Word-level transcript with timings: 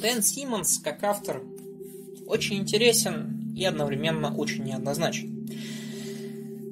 Дэн 0.00 0.22
Симмонс, 0.22 0.78
как 0.78 1.02
автор, 1.04 1.42
очень 2.26 2.56
интересен 2.56 3.52
и 3.56 3.64
одновременно 3.64 4.34
очень 4.34 4.64
неоднозначен. 4.64 5.48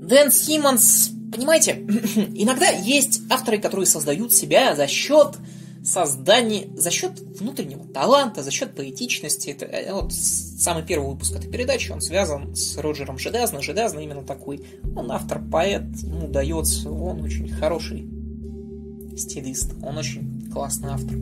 Дэн 0.00 0.32
Симмонс, 0.32 1.10
понимаете, 1.32 1.72
иногда 2.34 2.68
есть 2.68 3.22
авторы, 3.30 3.58
которые 3.58 3.86
создают 3.86 4.32
себя 4.32 4.74
за 4.74 4.86
счет 4.86 5.36
создания, 5.84 6.68
за 6.76 6.91
счет 6.91 7.20
внутреннего 7.20 7.86
таланта, 7.86 8.42
за 8.42 8.50
счет 8.50 8.74
поэтичности. 8.74 9.50
Это, 9.50 9.66
э, 9.66 9.92
вот 9.92 10.12
самый 10.12 10.84
первый 10.84 11.11
выпуск 11.11 11.36
этой 11.36 11.50
передачи, 11.50 11.90
он 11.90 12.00
связан 12.00 12.54
с 12.54 12.77
Роджером 12.77 13.18
Жедазно. 13.18 13.62
Жедазно 13.62 14.00
именно 14.00 14.22
такой. 14.22 14.64
Он 14.96 15.11
автор-поэт, 15.11 15.84
ему 16.02 16.29
дается, 16.29 16.90
он 16.90 17.22
очень 17.22 17.48
хороший 17.48 18.08
стилист, 19.16 19.72
он 19.82 19.98
очень 19.98 20.50
классный 20.50 20.90
автор. 20.90 21.16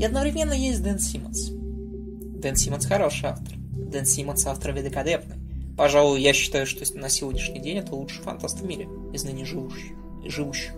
И 0.00 0.04
одновременно 0.04 0.54
есть 0.54 0.82
Дэн 0.82 0.98
Симмонс. 0.98 1.50
Дэн 1.50 2.56
Симмонс 2.56 2.86
хороший 2.86 3.26
автор. 3.26 3.54
Дэн 3.58 4.06
Симмонс 4.06 4.46
автор 4.46 4.72
великолепный. 4.72 5.36
Пожалуй, 5.76 6.22
я 6.22 6.32
считаю, 6.32 6.66
что 6.66 6.82
на 6.98 7.10
сегодняшний 7.10 7.60
день 7.60 7.76
это 7.76 7.94
лучший 7.94 8.22
фантаст 8.22 8.60
в 8.60 8.64
мире 8.64 8.88
из 9.12 9.24
ныне 9.24 9.44
живущих. 9.44 9.92
живущих. 10.24 10.72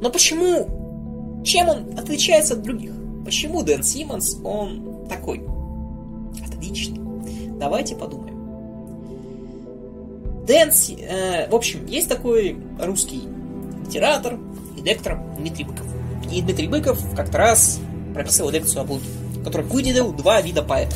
Но 0.00 0.08
почему? 0.08 1.42
Чем 1.44 1.68
он 1.68 1.98
отличается 1.98 2.54
от 2.54 2.62
других? 2.62 2.92
Почему 3.24 3.64
Дэн 3.64 3.82
Симмонс, 3.82 4.36
он 4.44 5.08
такой 5.08 5.44
отличный? 6.46 7.00
Давайте 7.58 7.96
подумаем. 7.96 8.34
Дэн, 10.46 10.70
э, 10.70 11.50
в 11.50 11.54
общем, 11.56 11.86
есть 11.86 12.08
такой 12.08 12.56
русский 12.80 13.22
литератор 13.84 14.38
и 14.78 14.80
лектор 14.80 15.20
Дмитрий 15.38 15.64
Быков. 15.64 15.88
И 16.30 16.40
Дмитрий 16.40 16.68
Быков 16.68 17.00
как-то 17.16 17.38
раз 17.38 17.80
прописал 18.14 18.48
лекцию 18.50 18.82
о 18.82 18.84
Блуке, 18.84 19.06
который 19.44 19.66
выделил 19.66 20.12
два 20.12 20.40
вида 20.40 20.62
поэта. 20.62 20.94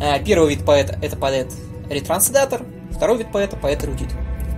Э, 0.00 0.22
первый 0.24 0.54
вид 0.54 0.64
поэта– 0.64 0.98
это 1.02 1.16
поэт-ретранслятор, 1.16 2.64
второй 2.90 3.18
вид 3.18 3.30
поэта– 3.30 3.56
поэт-эрудит. 3.62 4.08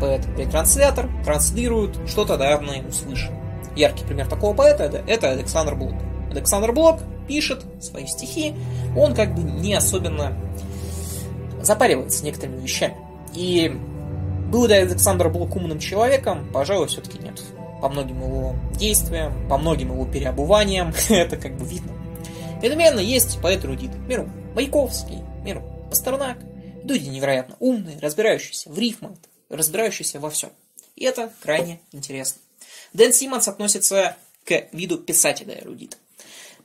Поэт-ретранслятор 0.01 1.11
транслирует 1.25 1.97
что-то 2.09 2.39
данное 2.39 2.79
ему 2.79 2.93
свыше. 2.93 3.31
Яркий 3.77 4.05
пример 4.05 4.29
такого 4.29 4.55
поэта– 4.55 5.03
это 5.07 5.31
Александр 5.31 5.75
Блок. 5.75 5.95
Александр 6.31 6.73
Блок 6.73 7.01
пишет 7.29 7.65
свои 7.81 8.07
стихи, 8.07 8.55
он 8.97 9.15
как 9.15 9.35
бы 9.35 9.43
не 9.43 9.75
особенно 9.75 10.33
запаривается 11.63 12.25
некоторыми 12.25 12.61
вещами. 12.61 12.97
И 13.35 13.71
был 14.51 14.67
ли 14.67 14.75
Александр 14.75 15.29
Блок 15.29 15.57
умным 15.57 15.79
человеком? 15.79 16.49
Пожалуй, 16.53 16.89
все-таки 16.89 17.19
нет 17.19 17.41
по 17.83 17.89
многим 17.89 18.23
его 18.23 18.55
действиям, 18.79 19.49
по 19.49 19.59
многим 19.59 19.91
его 19.91 20.07
переобуваниям, 20.07 20.95
это 21.11 21.37
как 21.37 21.57
бы 21.59 21.67
видно. 21.67 21.93
Одновременно 22.55 23.01
есть 23.01 23.43
поэт-эрудит, 23.43 23.91
миру 24.07 24.31
Маяковский, 24.55 25.19
миру 25.43 25.63
Пастернак, 25.91 26.39
люди 26.85 27.09
невероятно 27.09 27.57
умные, 27.59 27.99
разбирающиеся 27.99 28.71
в 28.71 28.79
рифмах, 28.79 29.19
разбирающиеся 29.49 30.21
во 30.21 30.31
всем. 30.31 30.53
И 30.95 31.05
это 31.05 31.33
крайне 31.43 31.81
интересно. 31.91 32.41
Дэн 32.93 33.13
Симмонс 33.13 33.49
относится 33.49 34.17
к 34.45 34.69
виду 34.71 34.99
писателя-эрудита. 34.99 35.97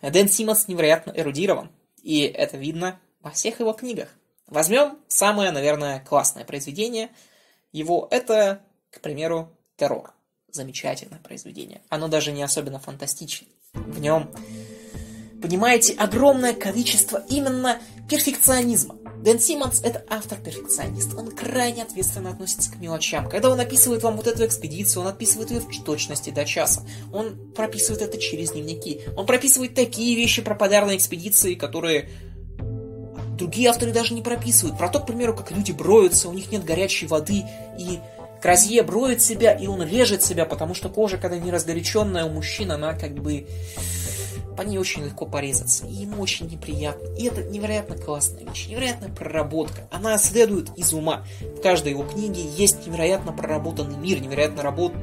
Дэн 0.04 0.30
Симмонс 0.30 0.68
невероятно 0.68 1.12
эрудирован, 1.16 1.72
и 2.04 2.22
это 2.22 2.58
видно 2.58 3.00
во 3.22 3.32
всех 3.32 3.60
его 3.60 3.74
книгах. 3.74 4.10
Возьмем 4.46 5.00
самое, 5.08 5.50
наверное, 5.50 6.00
классное 6.00 6.46
произведение 6.46 7.10
его, 7.72 8.08
это, 8.12 8.62
к 8.92 9.02
примеру, 9.02 9.50
«Террор» 9.78 10.14
замечательное 10.52 11.20
произведение. 11.20 11.82
Оно 11.90 12.08
даже 12.08 12.32
не 12.32 12.44
особенно 12.44 12.80
фантастично. 12.80 13.48
В 13.74 14.00
нем, 14.00 14.30
понимаете, 15.42 15.94
огромное 15.94 16.54
количество 16.54 17.24
именно 17.30 17.80
перфекционизма. 18.10 18.96
Дэн 19.24 19.40
Симмонс– 19.40 19.82
это 19.84 20.06
автор-перфекционист. 20.10 21.14
Он 21.16 21.32
крайне 21.32 21.84
ответственно 21.84 22.30
относится 22.30 22.72
к 22.72 22.78
мелочам. 22.78 23.28
Когда 23.30 23.50
он 23.50 23.60
описывает 23.60 24.04
вам 24.04 24.16
вот 24.16 24.28
эту 24.28 24.46
экспедицию, 24.46 25.02
он 25.02 25.10
описывает 25.10 25.52
ее 25.52 25.60
в 25.60 25.84
точности 25.84 26.30
до 26.30 26.46
часа. 26.46 26.86
Он 27.12 27.52
прописывает 27.54 28.02
это 28.02 28.18
через 28.20 28.52
дневники. 28.52 29.02
Он 29.16 29.26
прописывает 29.26 29.74
такие 29.74 30.16
вещи 30.16 30.42
про 30.42 30.56
подарные 30.56 30.98
экспедиции, 30.98 31.56
которые 31.56 32.10
другие 33.38 33.70
авторы 33.70 33.92
даже 33.92 34.14
не 34.14 34.22
прописывают. 34.22 34.78
Про 34.78 34.90
то, 34.90 35.00
к 35.00 35.08
примеру, 35.08 35.36
как 35.36 35.52
люди 35.52 35.72
броются, 35.72 36.30
у 36.30 36.34
них 36.34 36.52
нет 36.52 36.64
горячей 36.64 37.08
воды, 37.08 37.44
и 37.80 38.00
Кразье 38.42 38.84
броет 38.84 39.22
себя, 39.22 39.54
и 39.54 39.68
он 39.68 39.84
режет 39.84 40.24
себя, 40.24 40.46
потому 40.46 40.74
что 40.74 40.90
кожа, 40.90 41.18
когда 41.18 41.38
не 41.38 41.52
разгоряченная 41.52 42.26
у 42.26 42.30
мужчин, 42.30 42.72
она 42.72 42.94
как 42.94 43.14
бы 43.14 43.48
по 44.58 44.64
ней 44.64 44.80
очень 44.80 45.06
легко 45.06 45.26
порезаться. 45.26 45.86
И 45.86 45.94
ему 45.94 46.22
очень 46.22 46.48
неприятно. 46.48 47.08
И 47.16 47.26
это 47.26 47.44
невероятно 47.44 47.96
классная 47.96 48.44
вещь, 48.44 48.68
невероятная 48.68 49.10
проработка. 49.10 49.88
Она 49.92 50.18
следует 50.18 50.76
из 50.76 50.94
ума. 50.94 51.24
В 51.42 51.62
каждой 51.62 51.92
его 51.92 52.04
книге 52.04 52.42
есть 52.42 52.86
невероятно 52.88 53.32
проработанный 53.32 53.98
мир, 53.98 54.20
невероятно 54.20 54.64
работ 54.64 54.94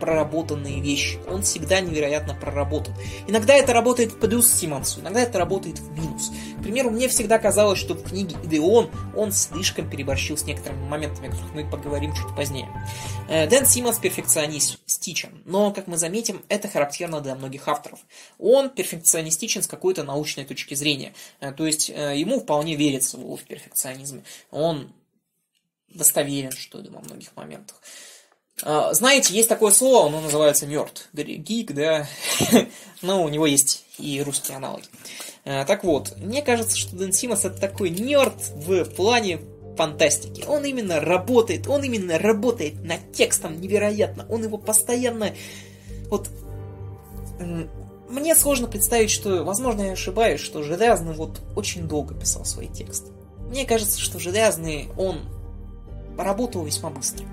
проработанные 0.00 0.80
вещи. 0.80 1.18
Он 1.28 1.42
всегда 1.42 1.80
невероятно 1.80 2.34
проработан. 2.34 2.94
Иногда 3.26 3.54
это 3.54 3.72
работает 3.72 4.12
в 4.12 4.18
плюс 4.18 4.52
Симонсу, 4.52 5.00
иногда 5.00 5.20
это 5.20 5.38
работает 5.38 5.78
в 5.78 5.90
минус. 5.92 6.32
К 6.58 6.62
примеру, 6.62 6.90
мне 6.90 7.08
всегда 7.08 7.38
казалось, 7.38 7.78
что 7.78 7.94
в 7.94 8.02
книге 8.02 8.36
Идеон 8.44 8.90
он 9.16 9.32
слишком 9.32 9.88
переборщил 9.88 10.36
с 10.36 10.44
некоторыми 10.44 10.86
моментами, 10.86 11.28
о 11.28 11.30
которых 11.30 11.54
мы 11.54 11.68
поговорим 11.68 12.12
чуть 12.14 12.34
позднее. 12.36 12.68
Э, 13.28 13.46
Дэн 13.46 13.66
Симмонс 13.66 13.98
перфекционистичен, 13.98 15.42
но, 15.44 15.72
как 15.72 15.86
мы 15.86 15.96
заметим, 15.96 16.42
это 16.48 16.68
характерно 16.68 17.20
для 17.20 17.34
многих 17.34 17.68
авторов. 17.68 18.00
Он 18.38 18.70
перфекционистичен 18.70 19.62
с 19.62 19.66
какой-то 19.66 20.04
научной 20.04 20.44
точки 20.44 20.74
зрения. 20.74 21.14
Э, 21.40 21.52
то 21.52 21.66
есть 21.66 21.90
э, 21.90 22.16
ему 22.16 22.40
вполне 22.40 22.76
верится 22.76 23.16
в 23.18 23.38
перфекционизме. 23.44 24.22
Он 24.50 24.92
достоверен, 25.94 26.52
что 26.52 26.80
ли, 26.80 26.88
во 26.90 27.00
многих 27.00 27.34
моментах. 27.36 27.80
А, 28.62 28.94
знаете, 28.94 29.34
есть 29.34 29.48
такое 29.48 29.72
слово, 29.72 30.06
оно 30.06 30.20
называется 30.20 30.66
нерд. 30.66 31.08
Гик, 31.12 31.72
да. 31.72 32.06
Но 33.02 33.22
у 33.24 33.28
него 33.28 33.46
есть 33.46 33.84
и 33.98 34.22
русские 34.22 34.56
аналоги. 34.56 34.84
А, 35.44 35.64
так 35.64 35.84
вот, 35.84 36.16
мне 36.16 36.42
кажется, 36.42 36.76
что 36.76 36.96
Дэн 36.96 37.12
Симмонс 37.12 37.44
это 37.44 37.60
такой 37.60 37.90
нерд 37.90 38.34
в 38.54 38.84
плане 38.84 39.40
фантастики. 39.76 40.44
Он 40.46 40.64
именно 40.64 41.00
работает, 41.00 41.66
он 41.66 41.82
именно 41.82 42.18
работает 42.18 42.82
над 42.82 43.12
текстом 43.12 43.60
невероятно. 43.60 44.26
Он 44.28 44.42
его 44.42 44.58
постоянно... 44.58 45.34
Вот... 46.08 46.28
Мне 48.08 48.36
сложно 48.36 48.68
представить, 48.68 49.10
что, 49.10 49.42
возможно, 49.42 49.82
я 49.82 49.92
ошибаюсь, 49.92 50.40
что 50.40 50.62
Железный 50.62 51.14
вот 51.14 51.40
очень 51.56 51.88
долго 51.88 52.14
писал 52.14 52.44
свои 52.44 52.68
тексты. 52.68 53.10
Мне 53.48 53.64
кажется, 53.64 53.98
что 53.98 54.20
Железный, 54.20 54.88
он 54.96 55.22
поработал 56.16 56.64
весьма 56.64 56.90
быстро 56.90 57.26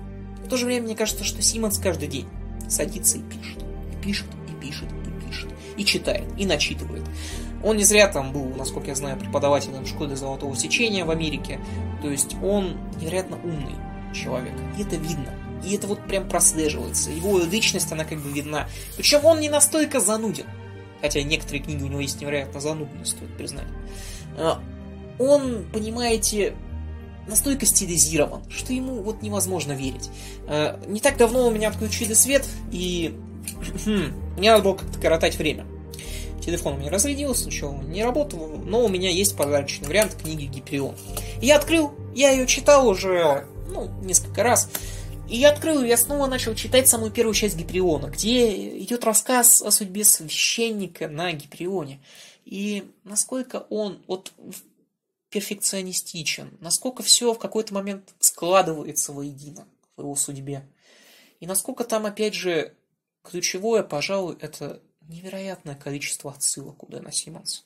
то 0.52 0.58
же 0.58 0.66
время 0.66 0.84
мне 0.84 0.94
кажется, 0.94 1.24
что 1.24 1.40
Симмонс 1.40 1.78
каждый 1.78 2.08
день 2.08 2.28
садится 2.68 3.16
и 3.16 3.22
пишет. 3.22 3.64
И 3.90 4.04
пишет, 4.04 4.26
и 4.50 4.62
пишет, 4.62 4.86
и 5.06 5.26
пишет. 5.26 5.48
И 5.78 5.84
читает, 5.86 6.26
и 6.36 6.44
начитывает. 6.44 7.04
Он 7.64 7.78
не 7.78 7.84
зря 7.84 8.06
там 8.06 8.34
был, 8.34 8.54
насколько 8.54 8.88
я 8.88 8.94
знаю, 8.94 9.18
преподавателем 9.18 9.84
в 9.84 9.88
школе 9.88 10.14
Золотого 10.14 10.54
Сечения 10.54 11.06
в 11.06 11.10
Америке. 11.10 11.58
То 12.02 12.10
есть 12.10 12.36
он 12.42 12.76
невероятно 13.00 13.38
умный 13.42 13.72
человек. 14.14 14.52
И 14.76 14.82
это 14.82 14.96
видно. 14.96 15.32
И 15.64 15.74
это 15.74 15.86
вот 15.86 16.06
прям 16.06 16.28
прослеживается. 16.28 17.10
Его 17.10 17.38
личность, 17.38 17.90
она 17.90 18.04
как 18.04 18.18
бы 18.18 18.30
видна. 18.30 18.68
Причем 18.98 19.24
он 19.24 19.40
не 19.40 19.48
настолько 19.48 20.00
зануден. 20.00 20.44
Хотя 21.00 21.22
некоторые 21.22 21.62
книги 21.62 21.82
у 21.82 21.86
него 21.86 22.00
есть 22.00 22.20
невероятно 22.20 22.60
занудные, 22.60 23.06
стоит 23.06 23.34
признать. 23.38 23.68
А, 24.36 24.60
он, 25.18 25.64
понимаете, 25.72 26.54
настолько 27.26 27.66
стилизирован, 27.66 28.42
что 28.50 28.72
ему 28.72 29.02
вот 29.02 29.22
невозможно 29.22 29.72
верить. 29.72 30.10
Э, 30.48 30.78
не 30.86 31.00
так 31.00 31.16
давно 31.16 31.48
у 31.48 31.50
меня 31.50 31.68
отключили 31.68 32.12
свет, 32.12 32.46
и 32.70 33.14
мне 34.36 34.50
надо 34.50 34.64
было 34.64 34.74
как-то 34.74 34.98
коротать 34.98 35.36
время. 35.36 35.66
Телефон 36.44 36.74
у 36.74 36.78
меня 36.78 36.90
разрядился, 36.90 37.46
ничего 37.46 37.72
не 37.84 38.02
работал, 38.02 38.48
но 38.64 38.84
у 38.84 38.88
меня 38.88 39.10
есть 39.10 39.36
подарочный 39.36 39.86
вариант 39.86 40.16
книги 40.20 40.46
Гиперион. 40.46 40.96
Я 41.40 41.56
открыл, 41.56 41.92
я 42.14 42.30
ее 42.32 42.48
читал 42.48 42.88
уже, 42.88 43.46
ну, 43.68 43.88
несколько 44.02 44.42
раз, 44.42 44.68
и 45.28 45.36
я 45.36 45.50
открыл, 45.50 45.82
и 45.82 45.88
я 45.88 45.96
снова 45.96 46.26
начал 46.26 46.54
читать 46.54 46.88
самую 46.88 47.12
первую 47.12 47.34
часть 47.34 47.56
Гипериона, 47.56 48.08
где 48.08 48.78
идет 48.80 49.04
рассказ 49.04 49.62
о 49.62 49.70
судьбе 49.70 50.04
священника 50.04 51.08
на 51.08 51.32
Гиперионе. 51.32 52.00
И 52.44 52.90
насколько 53.04 53.66
он, 53.70 54.02
вот 54.08 54.32
перфекционистичен, 55.32 56.56
насколько 56.60 57.02
все 57.02 57.32
в 57.32 57.38
какой-то 57.38 57.74
момент 57.74 58.14
складывается 58.20 59.12
воедино 59.12 59.66
в 59.96 60.02
его 60.02 60.14
судьбе. 60.14 60.68
И 61.40 61.46
насколько 61.46 61.84
там, 61.84 62.06
опять 62.06 62.34
же, 62.34 62.74
ключевое, 63.24 63.82
пожалуй, 63.82 64.36
это 64.40 64.80
невероятное 65.08 65.74
количество 65.74 66.30
отсылок 66.30 66.84
у 66.84 66.86
Дэна 66.86 67.10
Симмонса. 67.10 67.62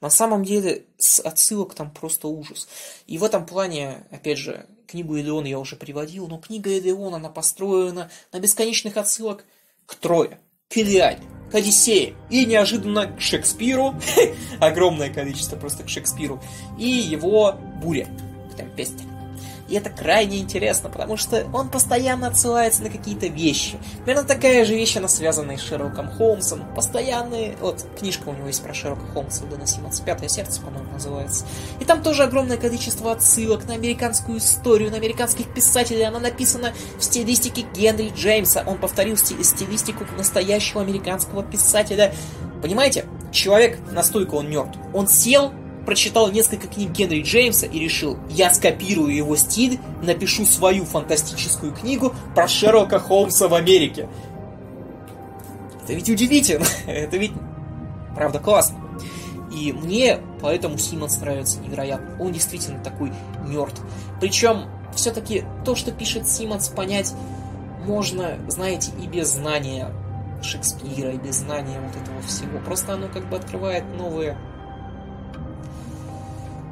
На 0.00 0.10
самом 0.10 0.44
деле, 0.44 0.84
с 0.98 1.20
отсылок 1.20 1.74
там 1.74 1.90
просто 1.90 2.28
ужас. 2.28 2.68
И 3.06 3.16
в 3.18 3.24
этом 3.24 3.46
плане, 3.46 4.06
опять 4.10 4.38
же, 4.38 4.66
книгу 4.86 5.18
Элеон 5.18 5.44
я 5.44 5.58
уже 5.58 5.76
приводил, 5.76 6.26
но 6.26 6.38
книга 6.38 6.76
Элеон, 6.76 7.14
она 7.14 7.30
построена 7.30 8.10
на 8.32 8.40
бесконечных 8.40 8.96
отсылок 8.96 9.44
к 9.86 9.94
Трое, 9.94 10.40
к 10.68 10.76
Илиаде, 10.76 11.22
к 11.50 11.54
Одиссее 11.54 12.14
и 12.28 12.44
неожиданно 12.44 13.06
к 13.06 13.20
Шекспиру, 13.20 13.94
огромное 14.60 15.12
количество 15.12 15.56
просто 15.56 15.84
к 15.84 15.88
Шекспиру, 15.88 16.42
и 16.78 16.88
его 16.88 17.56
буря, 17.82 18.08
к 18.52 18.56
Темпесте. 18.56 19.04
И 19.68 19.74
это 19.74 19.90
крайне 19.90 20.38
интересно, 20.38 20.88
потому 20.88 21.16
что 21.16 21.44
он 21.52 21.68
постоянно 21.68 22.28
отсылается 22.28 22.82
на 22.82 22.90
какие-то 22.90 23.26
вещи. 23.26 23.78
Примерно 24.04 24.26
такая 24.26 24.64
же 24.64 24.74
вещь, 24.74 24.96
она 24.96 25.08
связана 25.08 25.56
с 25.56 25.60
Шерлоком 25.60 26.08
Холмсом. 26.10 26.64
Постоянные... 26.74 27.56
Вот, 27.60 27.84
книжка 27.98 28.28
у 28.28 28.32
него 28.32 28.46
есть 28.46 28.62
про 28.62 28.72
Шерлока 28.72 29.06
Холмса, 29.12 29.44
Симмонса, 29.66 30.04
«Пятое 30.04 30.28
сердце», 30.28 30.60
по-моему, 30.60 30.92
называется. 30.92 31.46
И 31.80 31.84
там 31.84 32.02
тоже 32.02 32.22
огромное 32.22 32.56
количество 32.56 33.10
отсылок 33.10 33.66
на 33.66 33.74
американскую 33.74 34.38
историю, 34.38 34.90
на 34.90 34.96
американских 34.96 35.52
писателей. 35.52 36.06
Она 36.06 36.20
написана 36.20 36.72
в 36.98 37.02
стилистике 37.02 37.66
Генри 37.74 38.12
Джеймса. 38.14 38.62
Он 38.66 38.78
повторил 38.78 39.16
стилистику 39.16 40.04
настоящего 40.16 40.80
американского 40.80 41.42
писателя. 41.42 42.14
Понимаете? 42.62 43.06
Человек 43.32 43.78
настолько 43.90 44.36
он 44.36 44.48
мертв. 44.48 44.78
Он 44.94 45.08
сел, 45.08 45.52
прочитал 45.86 46.30
несколько 46.30 46.66
книг 46.66 46.90
Генри 46.90 47.22
Джеймса 47.22 47.66
и 47.66 47.78
решил, 47.78 48.18
я 48.28 48.52
скопирую 48.52 49.14
его 49.14 49.36
стиль, 49.36 49.78
напишу 50.02 50.44
свою 50.44 50.84
фантастическую 50.84 51.72
книгу 51.72 52.12
про 52.34 52.48
Шерлока 52.48 52.98
Холмса 52.98 53.48
в 53.48 53.54
Америке. 53.54 54.08
Это 55.82 55.94
ведь 55.94 56.10
удивительно, 56.10 56.66
это 56.86 57.16
ведь 57.16 57.32
правда 58.14 58.40
классно. 58.40 58.78
И 59.56 59.72
мне 59.72 60.18
поэтому 60.42 60.76
Симмонс 60.76 61.18
нравится 61.20 61.60
невероятно. 61.60 62.22
Он 62.22 62.32
действительно 62.32 62.82
такой 62.82 63.12
мертв. 63.46 63.80
Причем, 64.20 64.64
все-таки 64.94 65.44
то, 65.64 65.74
что 65.76 65.92
пишет 65.92 66.28
Симмонс, 66.28 66.68
понять 66.68 67.14
можно, 67.86 68.38
знаете, 68.48 68.90
и 69.00 69.06
без 69.06 69.28
знания 69.28 69.92
Шекспира, 70.42 71.12
и 71.12 71.18
без 71.18 71.36
знания 71.36 71.80
вот 71.80 72.02
этого 72.02 72.20
всего. 72.22 72.58
Просто 72.64 72.94
оно 72.94 73.08
как 73.08 73.28
бы 73.30 73.36
открывает 73.36 73.84
новые 73.96 74.36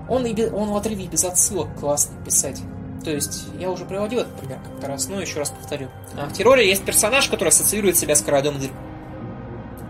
он, 0.08 0.26
и 0.26 0.50
он 0.50 0.70
в 0.70 0.76
отрыве 0.76 1.06
без 1.06 1.24
отсылок 1.24 1.68
классно 1.78 2.14
писать. 2.24 2.60
То 3.04 3.10
есть, 3.10 3.46
я 3.58 3.70
уже 3.70 3.84
приводил 3.84 4.20
этот 4.20 4.34
пример 4.36 4.58
как-то 4.64 4.86
раз, 4.86 5.08
но 5.08 5.20
еще 5.20 5.38
раз 5.38 5.50
повторю. 5.50 5.88
А 6.16 6.26
в 6.26 6.32
терроре 6.32 6.66
есть 6.66 6.84
персонаж, 6.84 7.28
который 7.28 7.48
ассоциирует 7.48 7.98
себя 7.98 8.14
с 8.14 8.22
Карадом 8.22 8.58
Дыр. 8.58 8.70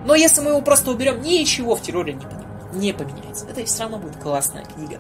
Но 0.05 0.15
если 0.15 0.43
мы 0.43 0.51
его 0.51 0.61
просто 0.61 0.91
уберем, 0.91 1.23
ничего 1.23 1.77
в 1.77 1.83
терроре 1.83 2.15
не, 2.15 2.27
не 2.79 2.93
поменяется. 2.93 3.47
Это 3.47 3.65
все 3.65 3.83
равно 3.83 3.99
будет 3.99 4.17
классная 4.17 4.65
книга. 4.65 4.99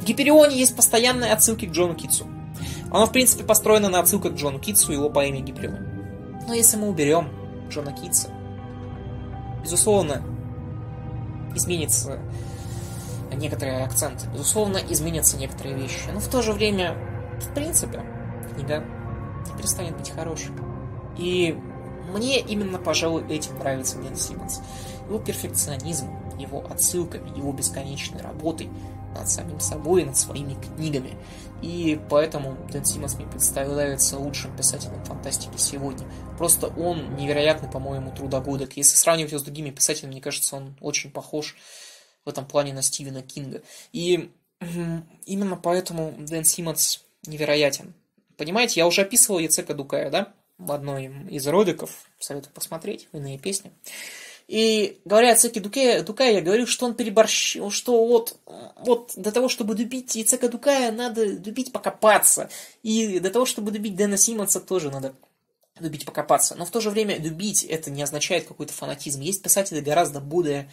В 0.00 0.04
Гиперионе 0.04 0.56
есть 0.56 0.76
постоянные 0.76 1.32
отсылки 1.32 1.66
к 1.66 1.72
Джону 1.72 1.94
Китсу. 1.94 2.26
Оно, 2.90 3.06
в 3.06 3.12
принципе, 3.12 3.44
построено 3.44 3.88
на 3.88 4.00
отсылках 4.00 4.32
к 4.32 4.36
Джону 4.36 4.58
Китсу 4.58 4.92
и 4.92 4.94
его 4.94 5.10
поэме 5.10 5.40
Гиперион. 5.40 5.78
Но 6.46 6.54
если 6.54 6.76
мы 6.76 6.88
уберем 6.88 7.28
Джона 7.68 7.92
Китса, 7.92 8.30
безусловно, 9.62 10.22
изменится 11.54 12.18
некоторые 13.34 13.84
акценты. 13.84 14.26
Безусловно, 14.32 14.78
изменятся 14.78 15.36
некоторые 15.36 15.76
вещи. 15.76 16.08
Но 16.12 16.20
в 16.20 16.28
то 16.28 16.42
же 16.42 16.52
время, 16.52 16.96
в 17.40 17.54
принципе, 17.54 18.02
книга 18.52 18.84
перестанет 19.56 19.96
быть 19.96 20.10
хорошей. 20.10 20.52
И 21.18 21.58
мне 22.12 22.40
именно, 22.40 22.78
пожалуй, 22.78 23.24
этим 23.28 23.58
нравится 23.58 23.98
Дэн 23.98 24.16
Симмонс. 24.16 24.60
Его 25.08 25.18
перфекционизм, 25.18 26.08
его 26.38 26.64
отсылками, 26.70 27.36
его 27.36 27.52
бесконечной 27.52 28.22
работой 28.22 28.68
над 29.14 29.28
самим 29.28 29.60
собой 29.60 30.02
и 30.02 30.04
над 30.04 30.16
своими 30.16 30.54
книгами. 30.54 31.16
И 31.62 32.00
поэтому 32.08 32.56
Дэн 32.70 32.84
Симмонс 32.84 33.16
мне 33.16 33.26
представляется 33.26 34.18
лучшим 34.18 34.56
писателем 34.56 35.04
фантастики 35.04 35.56
сегодня. 35.56 36.06
Просто 36.38 36.68
он 36.68 37.16
невероятный, 37.16 37.68
по-моему, 37.68 38.12
трудогодок. 38.12 38.76
Если 38.76 38.96
сравнивать 38.96 39.32
его 39.32 39.40
с 39.40 39.44
другими 39.44 39.70
писателями, 39.70 40.12
мне 40.12 40.20
кажется, 40.20 40.56
он 40.56 40.76
очень 40.80 41.10
похож 41.10 41.56
в 42.24 42.28
этом 42.28 42.46
плане 42.46 42.72
на 42.72 42.82
Стивена 42.82 43.22
Кинга. 43.22 43.62
И 43.92 44.30
именно 45.26 45.56
поэтому 45.56 46.14
Дэн 46.18 46.44
Симмонс 46.44 47.04
невероятен. 47.26 47.94
Понимаете, 48.36 48.80
я 48.80 48.86
уже 48.86 49.02
описывал 49.02 49.38
Яцека 49.38 49.74
Дукая, 49.74 50.10
да, 50.10 50.32
в 50.58 50.72
одной 50.72 51.12
из 51.30 51.46
роликов, 51.46 51.90
советую 52.18 52.52
посмотреть, 52.52 53.08
иные 53.12 53.38
песни. 53.38 53.72
И 54.50 54.98
говоря 55.04 55.32
о 55.32 55.36
Цеке 55.36 55.60
Дуке, 55.60 56.02
Дукая, 56.02 56.32
я 56.32 56.40
говорю, 56.40 56.66
что 56.66 56.84
он 56.86 56.94
переборщил, 56.94 57.70
что 57.70 58.04
вот, 58.04 58.36
вот 58.76 59.12
для 59.14 59.30
того, 59.30 59.48
чтобы 59.48 59.74
дубить 59.74 60.16
Яцека 60.16 60.48
Дукая, 60.48 60.90
надо 60.90 61.36
дубить 61.38 61.72
покопаться. 61.72 62.50
И 62.82 63.20
для 63.20 63.30
того, 63.30 63.46
чтобы 63.46 63.70
дубить 63.70 63.94
Дэна 63.94 64.18
Симмонса, 64.18 64.58
тоже 64.58 64.90
надо 64.90 65.14
дубить 65.78 66.04
покопаться. 66.04 66.56
Но 66.56 66.64
в 66.64 66.70
то 66.70 66.80
же 66.80 66.90
время 66.90 67.20
дубить 67.20 67.62
это 67.62 67.92
не 67.92 68.02
означает 68.02 68.46
какой-то 68.48 68.72
фанатизм. 68.72 69.20
Есть 69.20 69.42
писатели 69.42 69.80
гораздо 69.80 70.18
более 70.18 70.68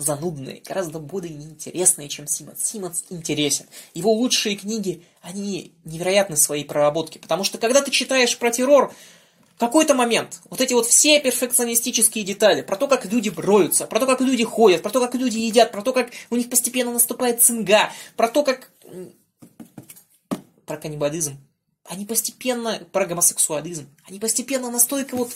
занудные, 0.00 0.62
гораздо 0.66 0.98
более 0.98 1.34
неинтересные, 1.34 2.08
чем 2.08 2.26
Симмонс. 2.26 2.62
Симмонс 2.64 3.04
интересен. 3.10 3.66
Его 3.94 4.12
лучшие 4.12 4.56
книги, 4.56 5.04
они 5.22 5.72
невероятны 5.84 6.36
в 6.36 6.40
своей 6.40 6.64
проработке. 6.64 7.18
Потому 7.18 7.44
что 7.44 7.58
когда 7.58 7.82
ты 7.82 7.90
читаешь 7.90 8.36
про 8.38 8.50
террор, 8.50 8.92
какой-то 9.60 9.94
момент 9.94 10.40
вот 10.48 10.62
эти 10.62 10.72
вот 10.72 10.86
все 10.86 11.20
перфекционистические 11.20 12.24
детали, 12.24 12.62
про 12.62 12.76
то, 12.76 12.88
как 12.88 13.04
люди 13.04 13.28
броются, 13.28 13.86
про 13.86 14.00
то, 14.00 14.06
как 14.06 14.22
люди 14.22 14.42
ходят, 14.42 14.82
про 14.82 14.90
то, 14.90 15.00
как 15.00 15.14
люди 15.14 15.36
едят, 15.36 15.70
про 15.70 15.82
то, 15.82 15.92
как 15.92 16.10
у 16.30 16.36
них 16.36 16.48
постепенно 16.48 16.92
наступает 16.92 17.42
цинга, 17.42 17.92
про 18.16 18.28
то, 18.28 18.42
как... 18.42 18.72
про 20.64 20.78
каннибализм. 20.78 21.36
Они 21.84 22.06
постепенно... 22.06 22.80
про 22.90 23.04
гомосексуализм. 23.04 23.86
Они 24.08 24.18
постепенно 24.18 24.70
настолько 24.70 25.14
вот 25.14 25.30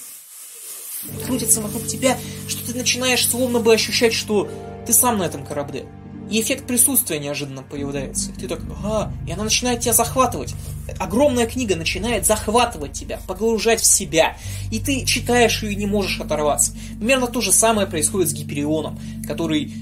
крутится 1.27 1.61
вокруг 1.61 1.87
тебя, 1.87 2.19
что 2.49 2.67
ты 2.67 2.77
начинаешь 2.77 3.27
словно 3.27 3.61
бы 3.61 3.73
ощущать, 3.73 4.12
что 4.12 4.49
ты 4.87 4.93
сам 4.93 5.19
на 5.19 5.25
этом 5.25 5.45
корабле. 5.45 5.87
И 6.31 6.41
эффект 6.41 6.67
присутствия 6.67 7.19
неожиданно 7.19 7.62
появляется. 7.62 8.31
И 8.31 8.35
ты 8.35 8.49
так, 8.49 8.61
ага, 8.83 9.12
и 9.27 9.33
она 9.33 9.45
начинает 9.45 9.81
тебя 9.81 9.93
захватывать. 9.93 10.55
Огромная 10.99 11.47
книга 11.47 11.77
начинает 11.77 12.27
захватывать 12.27 12.93
тебя, 12.93 13.21
погружать 13.27 13.81
в 13.81 13.87
себя. 13.87 14.37
И 14.73 14.81
ты 14.81 15.05
читаешь 15.05 15.62
ее 15.62 15.73
и 15.73 15.77
не 15.77 15.87
можешь 15.87 16.21
оторваться. 16.21 16.73
Примерно 16.99 17.27
то 17.27 17.41
же 17.41 17.53
самое 17.53 17.87
происходит 17.87 18.31
с 18.31 18.33
Гиперионом, 18.33 18.99
который 19.27 19.73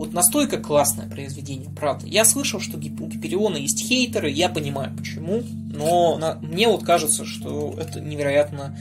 вот 0.00 0.14
настолько 0.14 0.56
классное 0.56 1.06
произведение, 1.06 1.68
правда. 1.68 2.06
Я 2.06 2.24
слышал, 2.24 2.58
что 2.58 2.78
у 2.78 2.80
Гипериона 2.80 3.58
есть 3.58 3.80
хейтеры, 3.80 4.30
я 4.30 4.48
понимаю 4.48 4.96
почему, 4.96 5.42
но 5.44 6.16
на, 6.16 6.36
мне 6.36 6.68
вот 6.68 6.84
кажется, 6.84 7.26
что 7.26 7.74
это 7.78 8.00
невероятно 8.00 8.74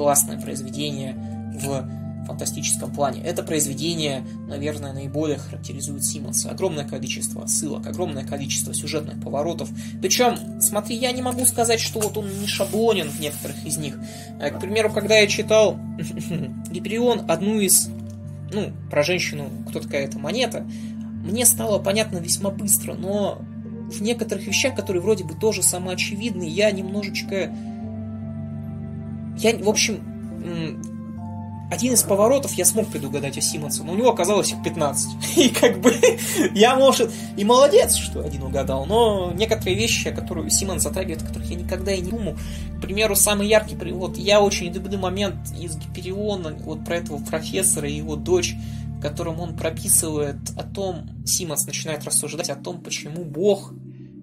классное 0.00 0.40
произведение 0.40 1.14
в 1.62 1.86
фантастическом 2.26 2.90
плане. 2.90 3.22
Это 3.22 3.42
произведение, 3.42 4.24
наверное, 4.48 4.94
наиболее 4.94 5.36
характеризует 5.36 6.04
Симмонса. 6.04 6.50
Огромное 6.50 6.88
количество 6.88 7.46
ссылок, 7.46 7.86
огромное 7.86 8.24
количество 8.24 8.72
сюжетных 8.72 9.20
поворотов. 9.20 9.68
Причем, 10.00 10.38
смотри, 10.62 10.96
я 10.96 11.12
не 11.12 11.20
могу 11.20 11.44
сказать, 11.44 11.80
что 11.80 12.00
вот 12.00 12.16
он 12.16 12.30
не 12.40 12.46
шаблонен 12.46 13.10
в 13.10 13.20
некоторых 13.20 13.62
из 13.66 13.76
них. 13.76 13.98
Э, 14.40 14.50
к 14.50 14.58
примеру, 14.58 14.90
когда 14.90 15.18
я 15.18 15.26
читал 15.26 15.78
Гиперион, 16.70 17.30
одну 17.30 17.60
из, 17.60 17.90
ну, 18.54 18.72
про 18.90 19.02
женщину, 19.02 19.50
кто 19.68 19.80
такая 19.80 20.06
эта 20.06 20.18
монета, 20.18 20.66
мне 21.22 21.44
стало 21.44 21.78
понятно 21.78 22.16
весьма 22.16 22.50
быстро, 22.50 22.94
но 22.94 23.42
в 23.90 24.00
некоторых 24.00 24.46
вещах, 24.46 24.74
которые 24.74 25.02
вроде 25.02 25.24
бы 25.24 25.34
тоже 25.34 25.62
самоочевидны, 25.62 26.44
я 26.44 26.70
немножечко 26.70 27.54
я, 29.42 29.56
в 29.56 29.68
общем, 29.68 30.00
один 31.70 31.92
из 31.92 32.02
поворотов 32.02 32.52
я 32.54 32.64
смог 32.64 32.88
предугадать 32.88 33.38
у 33.38 33.40
Симмонса, 33.40 33.84
но 33.84 33.92
у 33.92 33.94
него 33.94 34.10
оказалось 34.10 34.50
их 34.50 34.62
15. 34.62 35.36
И 35.36 35.48
как 35.50 35.80
бы 35.80 35.94
я, 36.52 36.74
может, 36.74 37.12
и 37.36 37.44
молодец, 37.44 37.94
что 37.94 38.22
один 38.24 38.42
угадал, 38.42 38.86
но 38.86 39.32
некоторые 39.32 39.76
вещи, 39.76 40.10
которые 40.10 40.50
Симмонс 40.50 40.82
затрагивает, 40.82 41.22
о 41.22 41.26
которых 41.26 41.48
я 41.48 41.56
никогда 41.56 41.92
и 41.92 42.00
не 42.00 42.10
думал. 42.10 42.36
К 42.78 42.80
примеру, 42.82 43.14
самый 43.14 43.46
яркий 43.46 43.76
вот 43.92 44.18
я 44.18 44.40
очень 44.40 44.72
люблю 44.72 44.98
момент 44.98 45.36
из 45.58 45.76
Гипериона, 45.76 46.56
вот 46.64 46.84
про 46.84 46.96
этого 46.96 47.18
профессора 47.18 47.88
и 47.88 47.94
его 47.94 48.16
дочь, 48.16 48.56
в 48.98 49.00
котором 49.00 49.40
он 49.40 49.54
прописывает 49.56 50.38
о 50.56 50.64
том, 50.64 51.08
Симмонс 51.24 51.66
начинает 51.66 52.04
рассуждать 52.04 52.50
о 52.50 52.56
том, 52.56 52.80
почему 52.80 53.24
Бог 53.24 53.72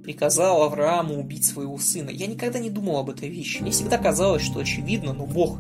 приказал 0.08 0.64
Аврааму 0.64 1.20
убить 1.20 1.44
своего 1.44 1.78
сына. 1.78 2.10
Я 2.10 2.28
никогда 2.28 2.60
не 2.60 2.70
думал 2.70 3.00
об 3.00 3.10
этой 3.10 3.28
вещи. 3.28 3.62
Мне 3.62 3.72
всегда 3.72 3.98
казалось, 3.98 4.42
что 4.42 4.62
очевидно, 4.62 5.12
но 5.12 5.26
Бог 5.26 5.58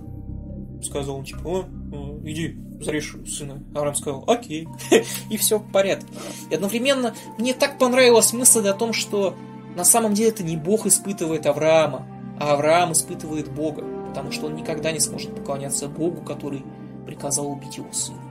сказал, 0.82 1.22
типа, 1.22 1.42
о, 1.44 1.66
о 1.92 2.20
иди, 2.24 2.58
зарежь 2.80 3.13
сына. 3.27 3.62
Авраам 3.75 3.96
сказал, 3.96 4.24
окей. 4.25 4.70
И 5.30 5.36
все 5.36 5.60
в 5.60 5.70
порядке. 5.70 6.08
И 6.50 6.56
одновременно 6.56 7.13
мне 7.38 7.54
так 7.54 7.77
понравилась 7.77 8.32
мысль 8.32 8.66
о 8.70 8.74
том, 8.74 8.94
что 8.94 9.36
на 9.75 9.84
самом 9.84 10.13
деле 10.13 10.30
это 10.30 10.44
не 10.44 10.56
Бог 10.56 10.86
испытывает 10.86 11.46
Авраама, 11.46 12.08
а 12.39 12.54
Авраам 12.54 12.94
испытывает 12.94 13.51
Бога, 13.51 13.84
потому 14.08 14.32
что 14.32 14.46
он 14.46 14.56
никогда 14.56 14.94
не 14.94 15.01
сможет 15.01 15.36
поклоняться 15.36 15.89
Богу, 15.89 16.22
который 16.22 16.63
приказал 17.06 17.51
убить 17.51 17.75
его 17.75 17.92
сына. 17.92 18.22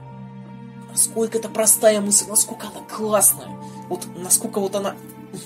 Насколько 0.89 1.37
это 1.37 1.47
простая 1.47 2.01
мысль, 2.01 2.25
насколько 2.27 2.69
она 2.69 2.83
классная, 2.87 3.49
вот 3.87 4.07
насколько 4.15 4.59
вот 4.59 4.75
она 4.75 4.95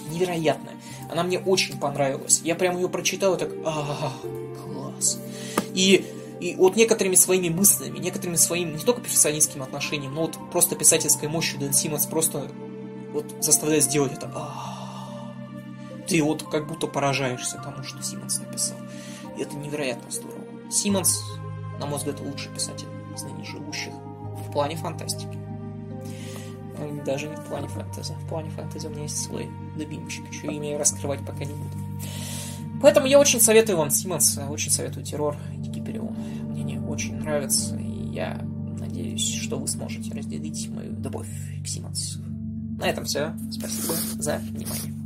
невероятная. 0.10 0.76
Она 1.12 1.24
мне 1.24 1.40
очень 1.40 1.80
понравилась. 1.80 2.42
Я 2.44 2.56
прям 2.56 2.78
ее 2.78 2.90
прочитал 2.90 3.36
и 3.36 3.38
так, 3.38 3.50
а, 3.66 4.14
класс. 4.64 5.20
И 5.74 6.06
И 6.42 6.56
вот 6.56 6.76
некоторыми 6.76 7.14
своими 7.14 7.50
мыслями, 7.50 8.00
некоторыми 8.00 8.36
своим, 8.36 8.76
не 8.76 8.84
только 8.84 9.02
перфекционистским 9.02 9.62
отношением, 9.62 10.16
но 10.16 10.22
вот 10.22 10.38
просто 10.52 10.76
писательской 10.76 11.30
мощью 11.30 11.60
Дэн 11.60 11.72
Симмонс 11.72 12.08
просто 12.08 12.52
вот 13.14 13.26
заставляет 13.42 13.84
сделать 13.84 14.14
это. 14.14 14.32
Ты 16.08 16.24
вот 16.24 16.42
как 16.42 16.68
будто 16.68 16.88
поражаешься 16.88 17.62
тому, 17.64 17.84
что 17.84 18.02
Симмонс 18.02 18.40
написал. 18.40 18.78
И 19.38 19.42
это 19.44 19.56
невероятно 19.56 20.10
здорово. 20.10 20.42
Симмонс, 20.72 21.22
на 21.80 21.86
мой 21.86 22.00
взгляд, 22.00 22.20
лучший 22.20 22.52
писатель 22.52 22.88
из 23.16 23.22
ныне 23.22 23.46
живущих 23.46 23.94
в 23.94 24.52
плане 24.52 24.76
фантастики. 24.78 25.38
Ну, 26.82 27.04
даже 27.04 27.28
не 27.28 27.36
в 27.36 27.44
плане 27.44 27.68
фэнтези. 27.68 28.14
В 28.14 28.28
плане 28.28 28.50
фэнтези 28.50 28.88
у 28.88 28.90
меня 28.90 29.04
есть 29.04 29.18
свой 29.18 29.50
любимчик. 29.76 30.28
Еще 30.32 30.48
имя 30.48 30.78
раскрывать 30.78 31.20
пока 31.26 31.46
не 31.46 31.54
буду. 31.54 31.78
Поэтому 32.82 33.06
я 33.06 33.20
очень 33.20 33.40
советую 33.40 33.78
вам 33.78 33.92
Симмонс, 33.92 34.40
очень 34.50 34.72
советую 34.72 35.06
Террор 35.06 35.38
и 35.54 35.58
Дикий 35.58 35.82
Переулок. 35.82 36.18
Мне 36.44 36.64
не 36.64 36.80
очень 36.80 37.16
нравится, 37.18 37.76
и 37.78 38.08
я 38.14 38.42
надеюсь, 38.80 39.36
что 39.42 39.58
вы 39.58 39.68
сможете 39.68 40.14
разделить 40.14 40.68
мою 40.70 40.94
любовь 41.00 41.30
к 41.64 41.68
Симмонсу. 41.68 42.20
На 42.80 42.86
этом 42.90 43.06
все. 43.06 43.34
Спасибо 43.52 43.94
за 44.20 44.38
внимание. 44.38 45.01